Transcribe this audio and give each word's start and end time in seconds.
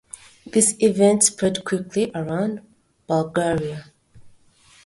This 0.47 0.75
event 0.79 1.21
spread 1.25 1.63
quickly 1.63 2.09
around 2.15 2.61
Bulgaria. 3.05 3.91